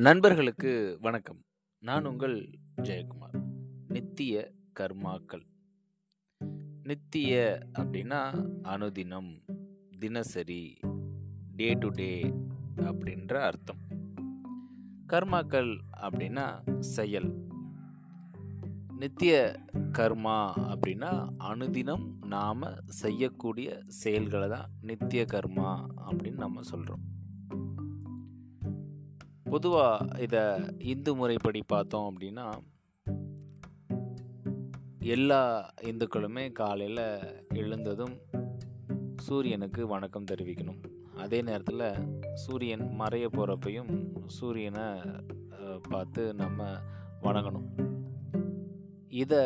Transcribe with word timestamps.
நண்பர்களுக்கு 0.00 0.98
வணக்கம். 1.00 1.42
நான் 1.78 2.04
உங்கள் 2.04 2.50
ஜெயக்குமார். 2.82 3.42
நித்திய 3.88 4.52
கர்மாக்கள். 4.80 5.42
நித்திய 6.82 7.58
அப்படின்னா 7.78 8.48
அனுதினம் 8.62 9.44
தினசரி 9.98 10.78
டே 11.56 11.74
டு 11.74 11.88
டே 11.88 12.34
அப்படின்ற 12.76 13.32
அர்த்தம். 13.32 13.76
கர்மாக்கள் 15.06 15.78
அப்படின்னா 16.00 16.78
செயல். 16.78 17.46
நித்திய 18.96 19.56
கர்மா 19.98 20.52
அப்படின்னா 20.56 21.28
அனுதினம் 21.38 22.26
நாம் 22.26 22.60
செய்யக்கூடிய 22.86 23.82
செயல்களை 23.86 24.48
தான் 24.48 24.70
நித்திய 24.80 25.24
கர்மா 25.32 25.86
அப்படின்னு 26.10 26.36
நம்ம 26.36 26.62
சொல்கிறோம் 26.62 27.16
பொதுவாக 29.50 30.20
இதை 30.22 30.42
இந்து 30.92 31.14
முறைப்படி 31.14 31.60
பார்த்தோம் 31.66 32.06
அப்படின்னா 32.10 32.46
எல்லா 35.14 35.40
இந்துக்களுமே 35.90 36.44
காலையில் 36.52 37.02
எழுந்ததும் 37.54 38.16
சூரியனுக்கு 39.26 39.86
வணக்கம் 39.86 40.28
தெரிவிக்கணும். 40.32 40.80
அதே 41.16 41.40
நேரத்தில் 41.42 41.86
சூரியன் 42.34 42.84
மறைய 43.00 43.28
போகிறப்பையும் 43.36 43.92
சூரியனை 44.26 44.86
பார்த்து 45.88 46.34
நம்ம 46.34 46.68
வணங்கணும். 47.22 47.68
இதை 49.22 49.42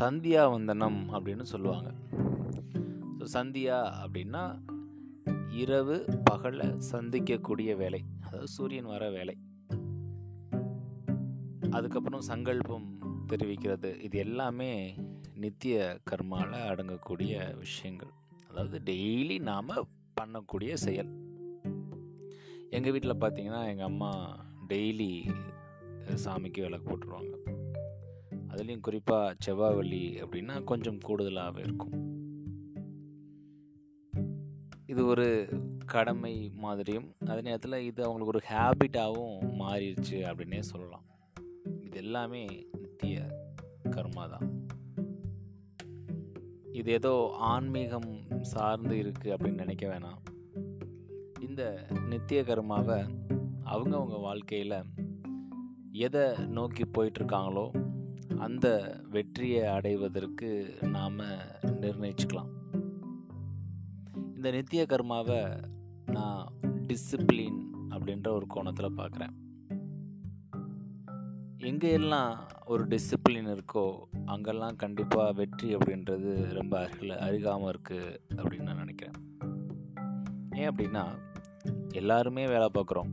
சந்தியா 0.00 0.50
வந்தனம் 0.50 1.00
அப்படின்னு 1.12 1.46
சொல்லுவாங்க. 1.52 1.90
ஸோ 3.18 3.26
சந்தியா 3.36 3.78
அப்படின்னா 4.04 4.44
இரவு 5.62 5.96
பகலை 6.30 6.68
சந்திக்கக்கூடிய 6.92 7.72
வேலை. 7.76 8.02
அதாவது 8.34 8.52
சூரியன் 8.52 8.84
வர 8.84 9.10
வேலை. 9.10 9.38
அதுக்கப்புறம் 11.70 12.20
சங்கல்பம் 12.20 12.98
தெரிவிக்கிறது. 13.28 14.00
இது 14.00 14.18
எல்லாமே 14.18 14.94
நித்திய 15.34 15.98
கர்மாவில் 16.10 16.66
அடங்கக்கூடிய 16.66 17.56
விஷயங்கள். 17.58 18.08
அதாவது 18.50 18.80
டெய்லி 18.84 19.40
நாம் 19.40 19.68
பண்ணக்கூடிய 20.20 20.74
செயல். 20.74 21.08
எங்கள் 22.70 22.92
வீட்டில் 22.92 23.20
பார்த்தீங்கன்னா 23.20 23.68
எங்கள் 23.68 23.86
அம்மா 23.86 24.44
டெய்லி 24.68 25.34
சாமிக்கு 26.24 26.60
விளக்கு 26.60 26.90
போட்டுருவாங்க. 26.90 27.32
அதுலேயும் 28.48 28.80
குறிப்பாக 28.80 29.34
செவ்வாய் 29.38 29.74
வெள்ளி 29.74 30.22
அப்படின்னா 30.22 30.64
கொஞ்சம் 30.64 30.98
கூடுதலாகவே 31.08 31.58
இருக்கும். 31.58 32.12
இது 34.86 35.06
ஒரு 35.06 35.48
கடமை 35.84 36.50
மாதிரியும் 36.54 37.14
அதே 37.26 37.40
நேரத்தில் 37.40 37.84
இது 37.84 38.04
அவங்களுக்கு 38.04 38.32
ஒரு 38.34 38.42
ஹேபிட்டாகவும் 38.48 39.60
மாறிடுச்சு 39.60 40.18
அப்படின்னே 40.30 40.60
சொல்லலாம். 40.60 41.04
இது 41.82 41.96
எல்லாமே 41.96 42.66
நித்திய 42.72 43.26
கர்மா 43.90 44.24
தான். 44.30 44.66
இது 46.72 46.92
ஏதோ 46.92 47.34
ஆன்மீகம் 47.38 48.42
சார்ந்து 48.42 48.94
இருக்குது 48.96 49.34
அப்படின்னு 49.34 49.62
நினைக்க 49.64 49.86
வேணாம். 49.88 50.20
இந்த 51.40 51.86
நித்திய 52.08 52.42
கர்மாவை 52.42 52.98
அவங்கவுங்க 53.64 54.20
வாழ்க்கையில் 54.20 54.84
எதை 55.92 56.46
நோக்கி 56.46 56.82
போயிட்டுருக்காங்களோ 56.82 57.66
அந்த 58.38 58.66
வெற்றியை 59.10 59.66
அடைவதற்கு 59.66 60.78
நாம் 60.82 61.18
நிர்ணயிச்சுக்கலாம். 61.62 62.50
இந்த 64.34 64.50
நித்திய 64.50 64.86
கர்மாவை 64.88 65.40
நான் 66.06 66.52
டிசிப்ளின் 66.62 67.60
அப்படின்ற 67.90 68.28
ஒரு 68.28 68.46
கோணத்தில் 68.46 68.96
பார்க்குறேன் 68.96 69.34
எங்கே 71.58 71.92
எல்லாம் 71.92 72.46
ஒரு 72.64 72.86
டிசிப்ளின் 72.86 73.56
இருக்கோ 73.56 73.98
அங்கெல்லாம் 74.24 74.76
கண்டிப்பாக 74.76 75.32
வெற்றி 75.32 75.76
அப்படின்றது 75.76 76.52
ரொம்ப 76.52 76.80
அருகில் 76.80 77.10
அருகாமல் 77.10 77.74
இருக்குது 77.74 78.18
அப்படின்னு 78.36 78.62
நான் 78.62 78.76
நினைக்கிறேன். 78.76 79.16
ஏன் 80.50 80.70
அப்படின்னா 80.70 81.04
எல்லாருமே 81.90 82.46
வேலை 82.46 82.68
பார்க்குறோம் 82.74 83.10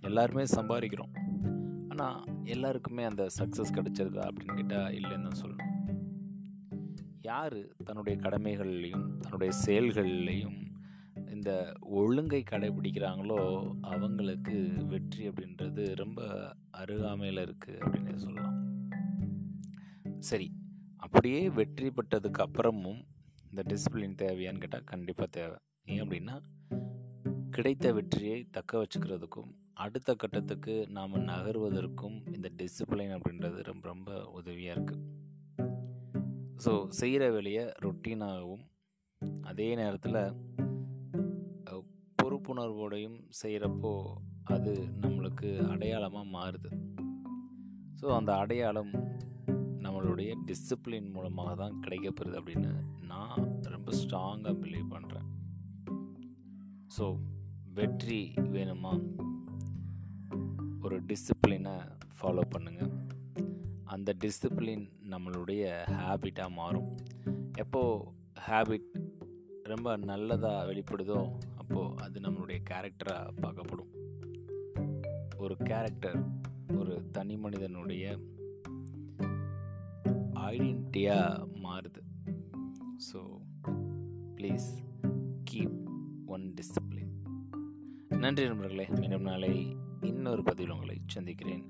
எல்லாருமே 0.00 0.42
சம்பாதிக்கிறோம். 0.42 1.12
ஆனால் 1.88 2.24
எல்லாருக்குமே 2.44 3.04
அந்த 3.04 3.26
சக்ஸஸ் 3.38 3.74
கிடைச்சிருதா 3.74 4.28
அப்படின்னு 4.28 4.54
கேட்டால் 4.54 4.92
இல்லைன்னு 4.92 5.28
தான் 5.28 5.42
சொல்லணும். 5.42 5.70
யார் 7.20 7.58
தன்னுடைய 7.84 8.20
கடமைகள்லையும் 8.20 9.16
தன்னுடைய 9.16 9.52
செயல்கள்லையும் 9.66 10.71
இந்த 11.34 11.50
ஒழுங்கை 11.98 12.40
கடைபிடிக்கிறாங்களோ 12.50 13.40
அவங்களுக்கு 13.92 14.56
வெற்றி 14.92 15.22
அப்படின்றது 15.28 15.84
ரொம்ப 15.94 16.20
அருகாமையில் 16.70 17.44
இருக்குது 17.46 17.80
அப்படின்னு 17.82 18.14
சொல்லலாம். 18.16 18.58
சரி 20.20 20.48
அப்படியே 20.96 21.40
வெற்றி 21.58 21.88
பெற்றதுக்கு 21.90 22.42
அப்புறமும் 22.46 23.00
இந்த 23.50 23.62
டிசிப்ளின் 23.70 24.20
தேவையான்னு 24.22 24.62
கேட்டால் 24.64 24.90
கண்டிப்பாக 24.92 25.30
தேவை. 25.30 25.56
ஏன் 25.86 26.02
அப்படின்னா 26.04 26.36
கிடைத்த 27.50 27.86
வெற்றியை 27.92 28.36
தக்க 28.50 28.78
வச்சுக்கிறதுக்கும் 28.78 29.50
அடுத்த 29.84 30.10
கட்டத்துக்கு 30.14 30.74
நாம் 30.88 31.16
நகர்வதற்கும் 31.30 32.16
இந்த 32.34 32.48
டிசிப்ளின் 32.56 33.14
அப்படின்றது 33.16 33.58
ரொம்ப 33.62 33.84
ரொம்ப 33.88 34.10
உதவியாக 34.30 34.74
இருக்குது 34.76 35.02
ஸோ 36.64 36.72
செய்கிற 36.88 37.22
வேலையை 37.30 37.64
ரொட்டீனாகவும் 37.84 38.64
அதே 39.42 39.68
நேரத்தில் 39.74 40.20
பொறுப்புணர்வோடையும் 42.42 43.18
செய்கிறப்போ 43.40 43.90
அது 44.44 44.70
நம்மளுக்கு 45.02 45.48
அடையாளமாக 45.72 46.26
மாறுது. 46.36 46.70
ஸோ 47.98 48.06
அந்த 48.14 48.30
அடையாளம் 48.36 48.90
நம்மளுடைய 49.84 50.30
டிசிப்ளின் 50.48 51.10
மூலமாக 51.10 51.52
தான் 51.60 51.76
கிடைக்கப்பெறுது 51.82 52.38
அப்படின்னு 52.40 52.72
நான் 53.10 53.44
ரொம்ப 53.74 53.92
ஸ்ட்ராங்காக 54.00 54.54
பிலீவ் 54.64 54.88
பண்ணுறேன் 54.94 55.28
ஸோ 56.96 57.06
வெற்றி 57.78 58.20
வேணுமா? 58.56 58.94
ஒரு 60.82 60.98
டிசிப்ளினை 61.10 61.76
ஃபாலோ 62.16 62.44
பண்ணுங்கள் 62.56 62.92
அந்த 63.94 64.16
டிசிப்ளின் 64.24 64.84
நம்மளுடைய 65.14 65.62
ஹேபிட்டாக 66.02 66.56
மாறும். 66.60 66.90
எப்போது 67.54 68.04
ஹேபிட் 68.48 68.90
ரொம்ப 69.72 69.88
நல்லதாக 70.10 70.66
வெளிப்படுதோ 70.68 71.20
அப்போது 71.62 71.96
அது 71.96 72.20
நம்மளுடைய 72.20 72.60
கேரக்டராக 72.70 73.32
பார்க்கப்படும். 73.42 73.92
ஒரு 75.36 75.56
கேரக்டர் 75.56 76.18
ஒரு 76.74 76.94
தனி 77.12 77.36
மனிதனுடைய 77.36 78.18
ஐடென்டிட்டியாக 80.50 81.46
மாறுது. 81.64 82.02
So 83.08 83.20
please 84.36 84.68
keep 85.50 85.78
one 86.26 86.54
discipline 86.54 87.14
நன்றி 88.08 88.46
நண்பர்களே 88.46 88.86
மீண்டும் 89.00 89.22
நாளை 89.22 89.76
இன்னொரு 90.00 90.42
பதிவில் 90.42 90.74
உங்களை 90.74 90.96
சந்திக்கிறேன். 91.06 91.64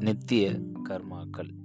நித்திய 0.00 0.44
கர்மாக்கள். 0.84 1.61